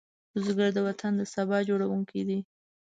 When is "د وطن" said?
0.75-1.11